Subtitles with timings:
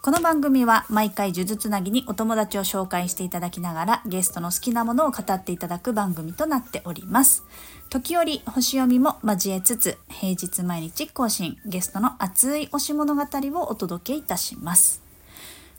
[0.00, 7.42] この番組は毎回呪術つなぎにお友達を紹介していただきながらゲストの好きなものを語っていただく番組となっております。
[7.90, 15.02] 時折星読みも交えつつ平日毎日更新ゲストの熱い推し物語をお届けいたします。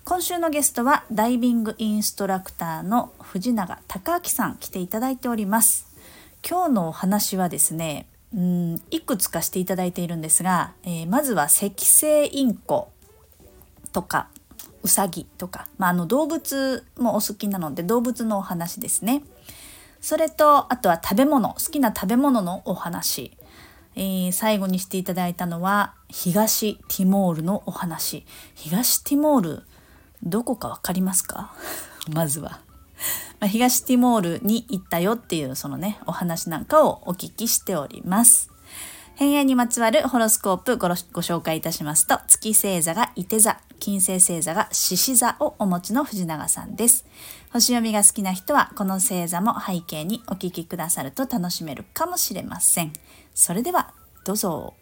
[0.04, 5.88] 今週のゲストはダイビングインストラクターの藤永隆明さん来ていただいております。
[6.48, 8.06] 今日のお話はですね
[8.36, 12.92] うんいくつかしていただいているんですが、えーまずは赤星インコ
[13.92, 14.28] とか
[14.84, 19.24] ウサギとか、まあ、あの動物もお好きなので動物のお話ですね
[20.02, 23.38] それとあとは食べ物好きな食べ物のお話、
[23.96, 28.26] えー最後にしていただいたのは東ティモールのお話
[28.56, 29.64] 東ティモール
[30.24, 31.54] どこかわかりますか？
[32.14, 32.60] まずは。
[33.40, 38.52] まあ、東ティモールに行ったよっていうそのねお話なんかをお聞きしております。
[39.20, 47.06] 偏愛にまつわるホロスコープごろご紹介いたしますと月星座が伊手座金星星座が獅子座をお持ちの藤永さんです。
[47.52, 52.94] 星読みが好きな人はこの星座も背景にお聞きくださると楽しめるかもしれません。
[53.34, 54.74] それではどうぞ。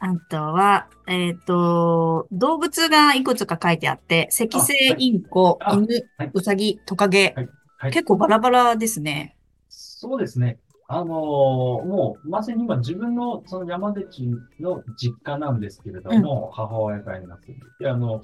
[0.00, 6.30] あとは、えっ、と、動物がいくつか書いてあって、赤星インコ、あ犬、はい。
[6.34, 9.36] ウサギ、トカゲ、はいはい結構バラバラですね。
[9.68, 10.58] そうですね。
[10.88, 14.28] あのーもう、まさに今自分のその山口
[14.60, 17.42] の実家なんですけれども、母親がいます。
[17.80, 18.22] で、あの、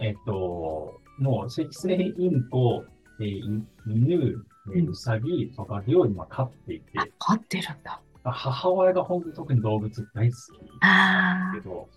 [0.00, 2.84] えっと、もう、赤星インコ、
[3.20, 8.00] えーい犬、えーウサギとかを今飼っていて、あ、飼ってるんだ。
[8.22, 10.40] 母親が本当に特に動物大好き
[10.82, 11.88] あけど、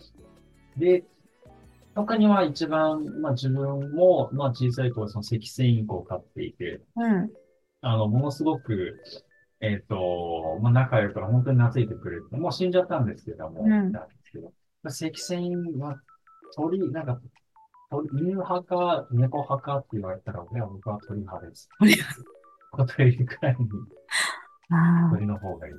[0.78, 1.04] で、
[1.96, 7.02] 他には一番、まあ自分も、まあ小さい頃その赤星インコを飼っていて、あ。
[7.02, 7.32] うん。
[7.82, 9.02] あの、ものすごく、
[9.60, 15.98] えっ、と、まあ、仲良く本当に懐いてくれて、もう死んじゃったんですけども、うんなんですけど、まあ赤線は
[16.56, 17.20] 鳥、なんか、
[17.90, 21.70] 鳥、犬派か猫派かって言われたら、俺は僕は鳥派です。
[21.80, 21.96] 鳥
[22.72, 23.70] ことよりくらいに
[24.70, 25.74] あ鳥の方がいい。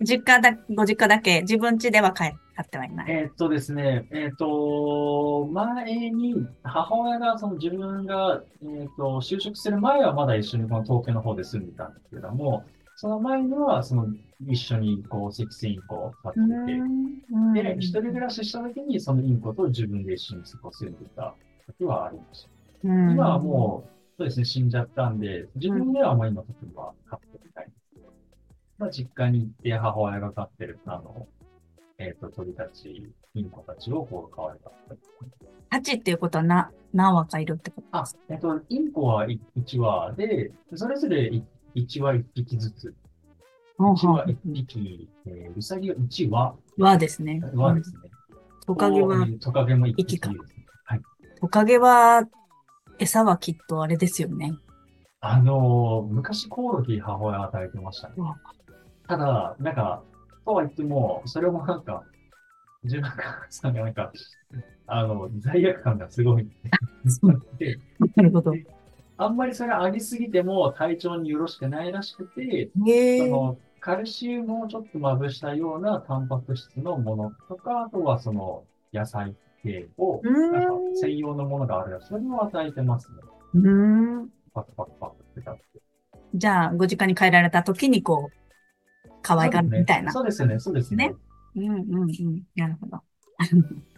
[0.00, 3.10] 実家だ、ご実家だけ、自分家では飼飼ってはいない。
[3.10, 12.64] えーっとですね、えーっと、前に、母親が、その自分が、えーっと、就職する前はまだ一緒にこの東京の方で住んでたんですけども、
[12.96, 14.08] その前には、その、
[14.46, 21.34] 一緒に、こう、赤星インコを飼っていて、で、一人暮らしした時に、そのインコと自分で一緒に過ごすんでた
[21.66, 22.50] 時はありました。
[22.84, 27.79] うん、今はもう、そうですね、死んじゃったんで、自分ではもう今、例えば飼ってみたいんですけど、
[28.80, 31.28] まあ、実家に行って母親が飼ってる、あの、
[31.98, 34.98] えっ、と、鳥たち、インコたちをこう、飼われたり。
[35.70, 41.30] 8っていうことはな、何羽かいるってことあ、えっ、と、インコは1羽で、それぞれ
[41.74, 42.86] 1羽1匹ずつ。
[42.86, 42.94] うん
[43.92, 47.40] 1羽1匹、えー、ウサギは1羽、はですね。
[47.54, 48.10] 羽ですね。
[48.66, 50.66] トカゲは、トカゲも1匹一匹ですね。
[50.84, 51.00] はい。
[51.38, 52.26] トカゲは、
[52.98, 54.54] 餌はきっとあれですよね。
[55.22, 58.14] あのー昔コオロギ母親与えてましたね。
[59.10, 60.04] ただ、なんか、
[60.44, 62.04] とは言っても、それもなんか、
[62.84, 64.12] 自分がさんがなんか、
[64.86, 66.48] あの、罪悪感がすごい。
[67.58, 67.80] で、
[68.14, 68.52] なるほど。
[69.16, 72.70] あんまりそれ上げすぎても体調によろしくないらしくて。
[73.18, 79.34] その、カルシウムをちょっとまぶしたようなタンパク質のものとか、あとはその野菜
[79.64, 82.06] 系を、なんか専用のものがあるらしい。
[82.10, 83.16] それを与えてますね。
[83.54, 84.28] うーん。
[84.54, 85.62] パクパクパクってたって。
[86.32, 88.39] じゃあ、ご実家に帰られた時にこう、
[89.22, 90.12] 可愛がるみたいな。
[90.12, 91.08] そうですね、そうですね。
[91.08, 91.14] ね
[91.56, 92.42] うんうんうん。
[92.54, 93.02] なるほど。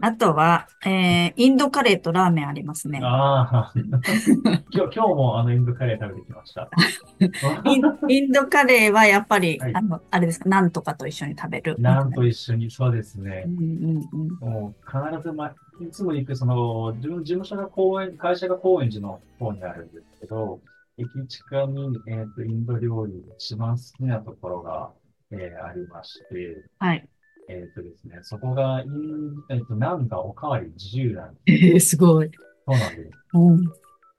[0.00, 3.00] あとは、えー、インドカレーとラーメンありますね。
[3.02, 6.68] ああ、今日、今日もあのインドカレー食べてきました。
[7.64, 11.76] インインドカレーはやっぱり、はいあの、あれですか、なんとかと一緒に食べる。
[11.78, 13.48] なんと一緒に、そうですねう。
[13.48, 14.52] んうんうん。
[14.52, 20.60] もう必ず、ま、いつも行く、その、自分、事務所が公園、会社が高円寺の方にあるんですけど、
[20.96, 24.92] 駅近に、えっ、と、インド料理、一番好きなところが、
[25.32, 27.08] えーありまして、はい。
[27.48, 32.28] えっ、とですね、そこが、インえっ、と、なんかおかわり自由なんでえー、すごい。
[32.28, 32.32] す。
[32.66, 33.10] そうなんです。
[33.34, 33.64] うん。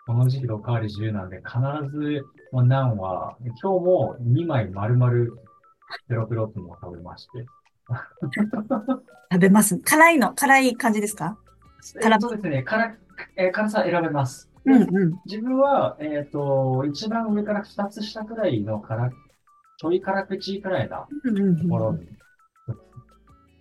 [0.06, 1.58] この時期でおかわり自由なんで、必
[1.98, 5.12] ず、もうナンは、今日も2枚丸々、
[6.08, 7.46] ペロペロってのを食べまして。
[9.32, 9.80] 食べます。
[9.80, 11.38] 辛いの、辛い感じですか？
[12.02, 12.98] 辛えーそうですね、辛、
[13.38, 14.50] えー辛さ選べます。
[14.66, 15.22] うんうん。
[15.26, 19.12] 自分は、えっ、と、一番上から二つ下くらいの辛、
[19.78, 22.08] ちょい辛口くらいなうんうんうん、ところに、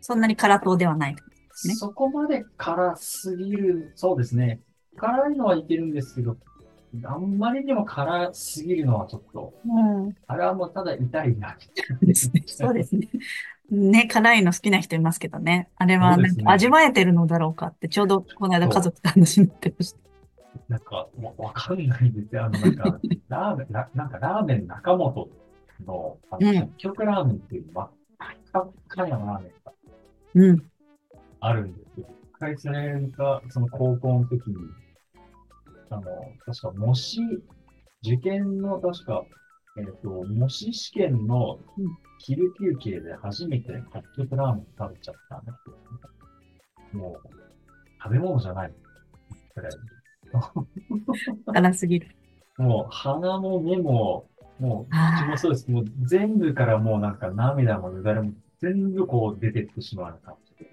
[0.00, 1.14] そんなに辛党ではない。
[1.14, 4.60] ねそこまで辛すぎる、そうですね。
[4.96, 6.36] 辛いのはいけるんですけど、
[7.04, 10.16] あんまりにも辛すぎるのはちょっと、うん。
[10.26, 11.56] あれはもうただ痛いな。
[12.46, 13.08] そうですね。
[13.70, 15.68] ね、辛いの好きな人いますけどね。
[15.76, 19.98] あれは味わえてるのだろうかって、ちょうどこの間家族と話になってました。
[20.68, 22.44] なんか、わかんないんですよ。
[22.44, 25.28] あの、なんか、 ラーメン、ななんかラーメン中本
[25.84, 27.90] の、あの、うん北極ラーメンっていう真っ
[28.52, 29.72] 赤っかなラーメンが
[30.34, 30.70] うん。
[31.40, 32.06] あるんですよ。
[32.22, 34.56] 一回それが、その高校の時に、
[35.90, 36.02] あの、
[36.46, 37.20] 確か模試、
[38.02, 39.24] 受験の確か、
[39.76, 46.98] えっ、と、模試試験のうん昼休憩で初めて北極ラーメン食べちゃったんですよ。
[46.98, 47.28] もう、
[48.02, 48.72] 食べ物じゃない。
[49.54, 49.72] くらい。
[51.52, 52.08] 辛すぎる。
[52.58, 54.26] もう鼻も目も、
[54.60, 55.70] もう口もそうです。
[55.70, 60.70] もう全部からもうなんか涙もよだれも全部こう出てってしまう感じで。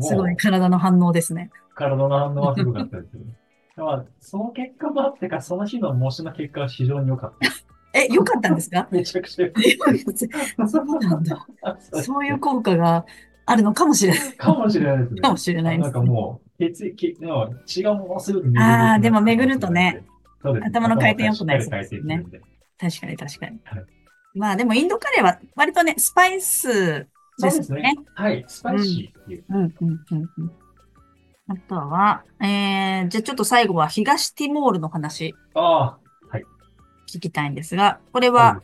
[0.00, 1.50] すごい体の反応ですね。
[1.74, 3.36] 体の反応はすごかったですよね。
[3.76, 7.98] まあ、その結果もあってか、その日の模試の結果は非常に良かった。
[7.98, 8.86] え、良かったんですか？
[8.92, 9.60] めちゃくちゃ良か
[9.92, 11.46] っそうなんだ。
[11.62, 11.78] た。
[12.02, 13.04] そういう効果が
[13.46, 14.32] あるのかもしれない。
[14.36, 15.20] かもしれないですね。
[15.20, 20.04] かもしれないですなんかもう、血液、の血がものすごく巡るあーでも巡るとね。
[20.42, 22.40] 頭の回転良くなり頭がしっかり回転するんで。
[22.78, 23.84] 確かに確かにはい。
[24.34, 27.06] まあでもインドカレーは割とね、スパイス
[27.36, 27.94] そうですねですね。。
[28.14, 28.44] はい。
[28.46, 29.44] スパイシーっていう。
[29.48, 30.52] うん、うん、うん、うん。
[31.48, 35.98] あとは、えー、じゃあちょっと最後は東ティモールの話ああ、
[37.14, 38.62] 聞きたいんですが、これそは。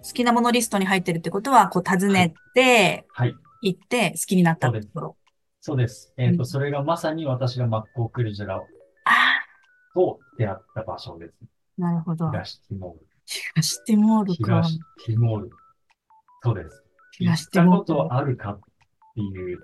[0.00, 3.34] 好きなものリストに入ってるってことは、こう訪ねて、はい。
[3.62, 5.16] 行って好きになったところ。
[5.60, 6.12] そうです。
[6.16, 8.60] えっ、と、うんそれがまさに私がマッコウクルジェラあ
[9.94, 11.34] と出会った場所です。
[11.78, 12.30] あ、なるほど。
[12.30, 13.06] 東ティモール。
[13.26, 14.62] 東ティモールか。
[14.62, 15.50] 東ティモール。
[16.42, 16.82] そうです。
[17.12, 18.60] 東ティモール行ったことあるかっ
[19.14, 19.58] ていう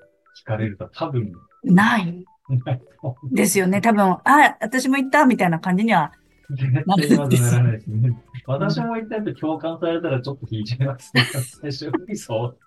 [0.45, 1.33] 聞かれると多分
[1.63, 3.29] ないないと思う。
[3.35, 3.81] ですよね。
[3.81, 4.21] 多分、あ、
[4.61, 6.13] 私も行ったみたいな感じには。
[6.51, 8.23] 絶対まずならないですね。
[8.47, 11.23] 私も言ったやつ共感されたらちょっと引いちゃいますね。
[11.23, 12.59] 最初にそう。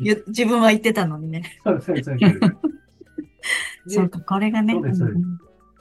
[0.00, 1.42] いや自分は行ってたのにね。
[1.64, 2.30] そうそうそうそう。
[2.30, 2.38] で
[3.86, 4.74] そうか、これがね。
[4.74, 5.04] そうです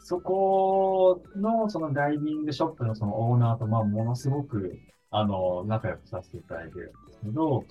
[0.06, 4.78] そこの、そのダイビングショップのそのオーナーと、まあ、ものすごく、
[5.12, 7.64] あの、仲良くさせていただいてるんですけど、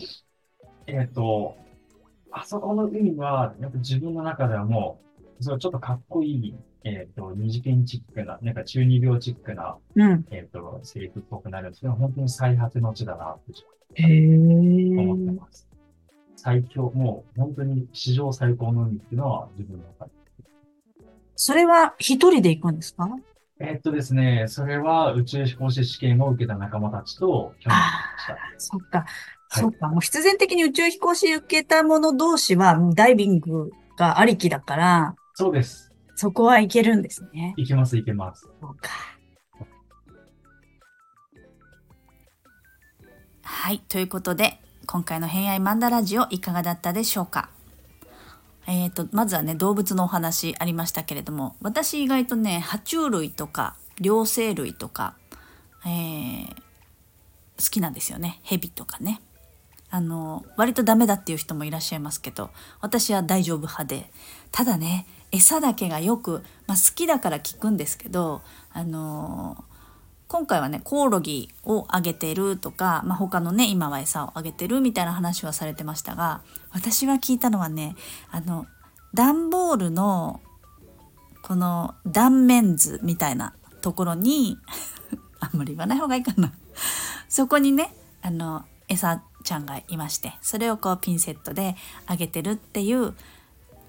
[0.86, 1.56] えっ、と、
[2.30, 5.00] あそこの海は、やっぱ自分の中ではも
[5.38, 10.24] う、それちょっとかっこいい、えっ、と、二次元チックな、なんか中二病チックな、うん。
[10.30, 15.32] えっ、と、セリフっぽくなるんですけど、本当に最果ての地だなってへ思ってえ。
[15.32, 15.68] ます。
[16.36, 20.21] 最強、もう本当に史上最高の海っていうのは自分の中で。
[21.44, 23.08] それは一人で行くんですか？
[23.58, 27.76] えっとですね、それは宇宙飛行士試験を受けた仲間たちと去年
[28.16, 28.38] した。
[28.58, 28.98] そっか。
[28.98, 29.08] はい
[29.54, 29.88] そっか。
[29.88, 35.92] もう必然的に宇宙飛行士受けた者同士はダイビングがありきだから、そうです。
[36.14, 37.54] そこは行けるんですね。
[37.56, 38.48] 行けます、行けます。
[38.60, 38.90] そうか。
[43.42, 43.80] はい。
[43.88, 47.50] ということで、今回の偏愛マンダラジオいかがだったでしょうか？
[48.72, 55.14] えー、とまずはね動物のお話ありましたけれども私意外とね爬虫類とか両生類とか、
[55.84, 56.62] えー
[57.62, 58.40] 好きなんですよね。
[58.42, 59.20] ヘビとかね。
[59.90, 62.48] あの割とダメだっていう人もいらっしゃいますけど
[62.80, 64.10] 私は大丈夫派で。
[64.50, 69.64] ただね餌だけがよく、まあ、好きだから聞くんですけどあの
[70.32, 77.96] 今回はねコオロギをあげてるとか、まあ、他のね今は餌をあげてるみたいな話はされてましたが私が聞いたのはね
[78.30, 78.64] あの
[79.12, 80.40] 段ボールの
[81.42, 84.56] この断面図みたいなところに
[85.38, 86.50] あんまり言わない方がいいかな。
[87.28, 93.12] そこにねあの餌ちゃんがいましてそれをこうピンセットであげてるっていう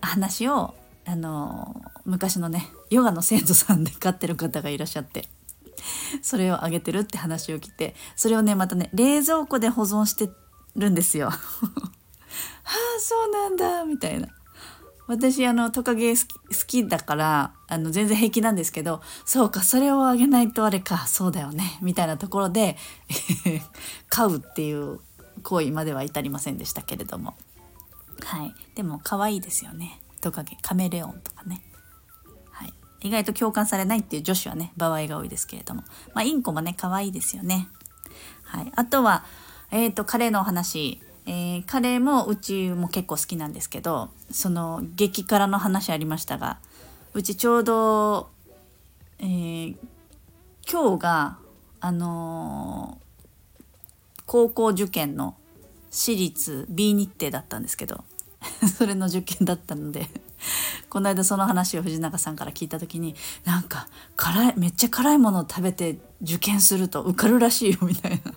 [0.01, 5.29] 話をあの昔のねヨガの先祖さんで飼ってる方がいらっしゃって
[6.21, 10.29] それをあげてるって話を聞いてそれをねまたね冷蔵庫で保存して
[10.75, 11.29] るんですよ。
[11.29, 11.39] は
[12.65, 14.27] あそうなんだみたいな。
[15.05, 22.77] 私あのトカゲ好き好きだからあの全然平気なんですけどそうかそれをあげないとあれかそうだよねみたいなところで
[24.07, 25.01] 飼うっていう
[25.43, 27.35] 行為までは至りませんでしたけれども。
[28.21, 28.55] はい。
[28.75, 30.01] でも可愛いですよね。
[30.21, 30.57] トカゲ。
[30.61, 31.61] カメレオンとかね。
[33.03, 35.83] 意外と共感されないっていう女子はね場合が多いですけれども。
[36.13, 37.67] まあインコもね可愛いですよね。
[38.43, 38.71] はい。
[38.75, 39.25] あとは
[39.71, 41.01] えっ、とカレーのお話。
[41.25, 46.57] えーカレーもうちも結構好きなんですけどその激辛の話ありましたが
[47.13, 48.29] うちちょうど、
[49.19, 49.77] えー、
[50.69, 51.37] 今日が
[51.79, 55.35] あのー、高校受験の
[55.91, 58.03] 私立 B 日程だったんですけど
[58.77, 60.09] それの受験だったので
[60.89, 68.33] この間その話を藤永さんから聞いた時になんか辛いめっちゃ辛いものを食べて受験すると受かるらしいよみたいな。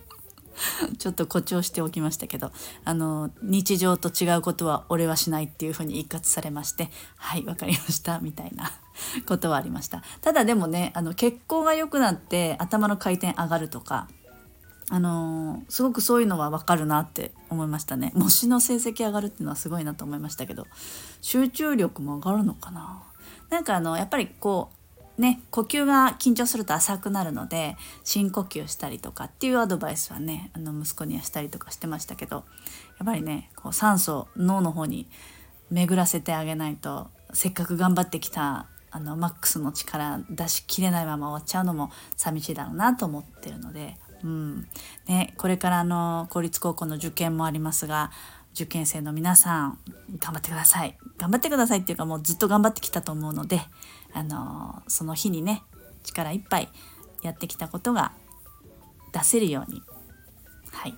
[0.98, 2.50] ちょっと誇張しておきましたけど
[2.84, 8.72] あの日常と違うことは俺はしないっていうふうに一括されましてはい分かりましたみたいな
[9.26, 10.02] ことはありました。
[10.22, 14.08] ただでもねあの血行が良くなって頭の回転上がるとか
[14.88, 18.12] あのすごくそういうのは分かるなって思いましたね。
[18.14, 20.66] 模試の成績上がるっていうのはすごいなと思いましたけど。
[21.20, 23.02] 集中力も上がるのかな。
[23.50, 24.70] なんかあのやっぱりこ
[25.18, 32.42] うね呼吸が緊張すると浅くなるので深呼吸したりとかっていうアドバイスはねあの息子にはしたりとかしてましたけどや
[33.02, 35.08] っぱりねこう酸素脳の方に
[35.70, 44.68] 巡らせてあげないとせっかく頑張ってきたあのマックスの力出しきれないまま終わっちゃうのも寂しいだろうなと思ってるのでうん
[45.06, 48.10] ね、これからの公立高校の受験もありますが
[48.54, 49.78] 受験生の皆さん
[50.18, 53.60] 頑張ってください頑張ってくださいっていうかもうずっと頑張ってきたと思うので、
[54.12, 55.62] あのその日にね
[56.02, 56.68] 力いっぱい
[57.22, 58.12] やってきたことが
[59.12, 59.82] 出せるように
[60.72, 60.94] はい、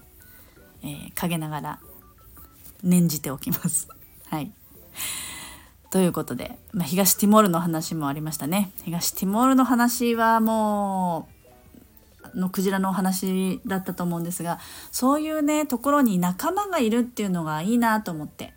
[0.83, 1.81] えー、陰ながら
[2.83, 3.89] 念じておきます。
[4.31, 4.53] はい
[5.91, 8.71] ということで、まあ、東ティモールの話もありましたね。
[8.85, 11.38] 東ティモールの話はもう
[12.35, 14.59] のクジラのお話だったと思うんですが
[14.91, 18.55] そういうねところに仲間がいるっていうのがいいなと思って。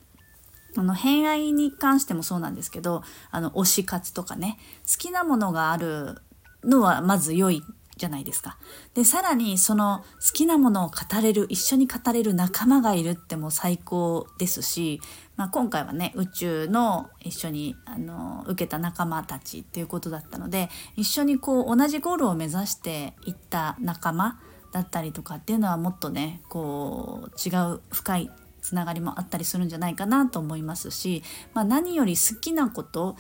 [0.78, 4.58] あの偏愛に関してもそうなんですけどあの推し活とかね
[4.90, 6.22] 好きなものがある
[6.64, 7.62] のはまず良い
[8.02, 8.58] じゃないですか。
[8.96, 15.00] でさらにその好きなものを語れる一緒に語れる仲間がいるっても最高ですし、
[15.36, 24.40] まあ、今回はね宇宙の一緒にあの受けた仲間たちっていうことだったので一緒にこう同じゴールを目指していった仲間
[24.72, 28.32] だったりとかっていうのはもっとねこう違う深い
[28.64, 31.22] つながりもあったりするんじゃないかなと思いますし、
[31.54, 33.16] まあ、何より好きなこと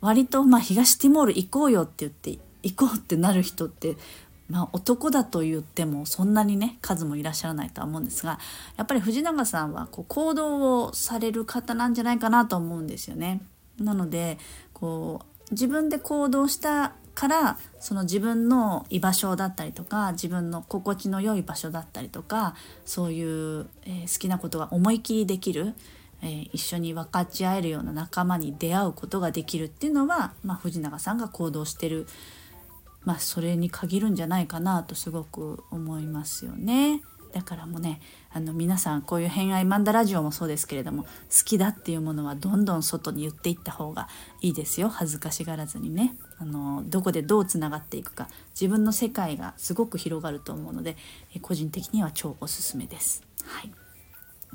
[0.00, 3.96] 割とまあ東ティモール行こうよって言って行こうってなる人って
[4.48, 8.38] まあ、男だと言ってもそんなにね数もいらっしゃらないとは思うんですが
[8.76, 13.40] やっぱり藤永さんはこう行動をされる方なんじゃないかなと思うんですよね。
[13.78, 14.38] なので
[14.72, 22.54] こう自分で行動したからその自分の居場所だったりとか自分の心地の良い場所だったりとか
[22.84, 25.74] そういう、えー、好きなことが思い切りできる、
[26.22, 32.06] えー、一緒に分かち合えるような仲間に出会うことができるっていうのは、まあ、藤永さんが行動してる
[33.04, 37.02] まあそれに限るんじゃないかなとすごく思いますよね。
[37.34, 38.00] だからもうね
[38.32, 41.08] あの皆さんこういう偏愛マンダラジオもそうですけれども好
[41.44, 44.08] きだっていうものはどんどん外に言っていった方が
[44.40, 50.96] いいですよ恥ずかしがらずにねあのどこでどうつながっていくか自分の世界がすごく広がると思うので
[51.42, 53.24] 個人的には超おすすめです。
[53.44, 53.83] はい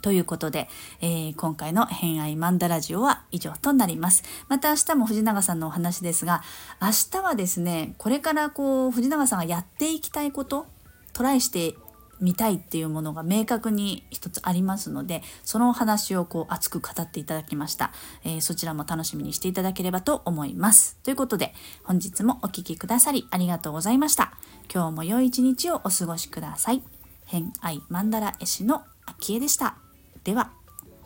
[0.01, 0.69] ということで、
[1.01, 4.23] えー、今回の偏愛マンダラジオは以上となります。
[4.47, 6.41] また明日も藤永さんのお話ですが、
[6.81, 10.67] 明日はですね、これからこう藤永さんがやっていきたいこと、
[11.13, 11.75] トライして
[12.21, 17.91] みたいっていうものが明確に一つありますので、そのお話をこう熱く語っていただきました。
[18.23, 20.97] えー、そちらも楽しみにしていただければと思います。
[21.03, 21.53] ということで、
[21.83, 24.33] 本日もお聴きくださりありがとうございました。
[24.73, 26.83] 今日も良い一日をお過ごしください。
[27.25, 29.88] 偏愛マンダラ絵師の秋江でした。
[30.23, 30.51] では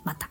[0.04, 0.30] また。